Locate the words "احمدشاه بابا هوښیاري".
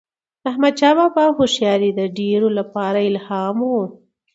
0.51-1.91